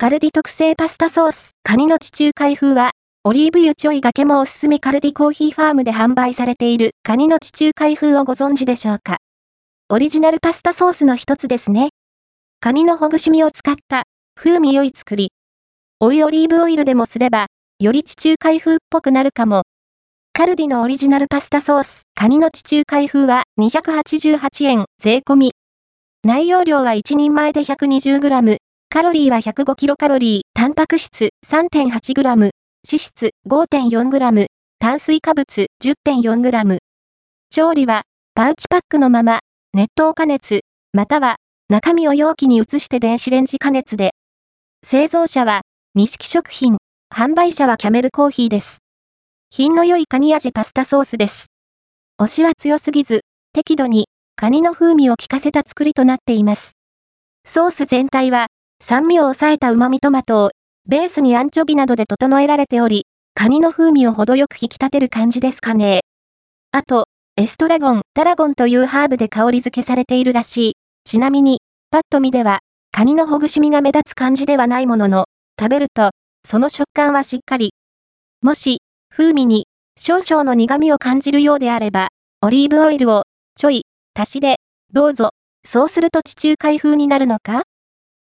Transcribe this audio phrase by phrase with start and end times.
[0.00, 2.92] カルディ特製パスタソース、カニの地中海風は、
[3.24, 9.16] オリーブ油ちょいがけもおすすめカルディコーヒーファームで販売されているカニの地中海風をご存知でしょうか？
[9.88, 11.88] オリジナルパスタソースの一つですね。
[12.60, 14.04] カニのほぐし身を使った
[14.36, 15.32] 風味良い作り。
[15.98, 17.48] オイオリーブオイルでもすれば、
[17.80, 19.64] より地中海風っぽくなるかも。
[20.32, 25.52] カルディのオリジナルパスタソース、カニの地中海風は288円税込み。
[26.22, 28.58] 内容量は1人前で 120g、
[28.90, 32.50] カロリーは 105kcal、タンパク質 3.8g、脂
[32.82, 34.46] 質 5.4g、
[34.78, 36.78] 炭水化物 10.4g。
[37.50, 39.40] 調理は、パウチパックのまま、
[39.74, 40.60] 熱湯加熱、
[40.94, 41.36] または、
[41.68, 44.12] 中身を容器に移して電子レンジ加熱で。
[44.82, 45.60] 製造者は、
[45.94, 46.78] 錦食品、
[47.14, 48.78] 販売者はキャメルコーヒーです。
[49.50, 51.48] 品の良いカニ味パスタソースです。
[52.18, 53.20] 推しは強すぎず、
[53.52, 56.72] 適度に、カニの風味を効かせた作りとなっています。
[57.44, 58.46] ソース全体は、
[58.90, 60.50] 酸味を抑えた旨味トマトを、
[60.88, 63.04] ベースにアンチョビなどで整えられており、
[63.34, 66.00] カニの風味を程よく引き立てる感じですかね。
[66.72, 70.72] あと、エストラゴン、タラゴンというハーブで香り付けされているらしい。
[71.04, 75.26] ちなみに、パッと見では、カニのほぐし身が目立つ感じではないものの、
[75.60, 76.12] 食べると、
[76.46, 77.74] その食感はしっかり。
[78.40, 78.78] もし、
[79.10, 79.66] 風味に、
[80.00, 82.08] 少々の苦味を感じるようであれば、
[82.40, 83.82] オリーブオイルを、ちょい、
[84.18, 84.56] 足しで、
[84.94, 85.30] どうぞ。
[85.66, 87.64] そうすると地中海風になるのか？